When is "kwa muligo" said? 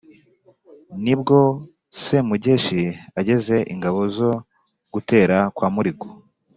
5.55-6.07